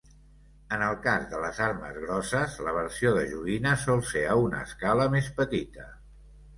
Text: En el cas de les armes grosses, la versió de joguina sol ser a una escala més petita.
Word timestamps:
En 0.77 0.85
el 0.85 0.95
cas 1.07 1.27
de 1.33 1.41
les 1.43 1.59
armes 1.65 2.01
grosses, 2.07 2.57
la 2.69 2.75
versió 2.79 3.13
de 3.21 3.29
joguina 3.37 3.77
sol 3.85 4.05
ser 4.15 4.27
a 4.35 4.43
una 4.49 4.67
escala 4.71 5.11
més 5.19 5.33
petita. 5.41 5.93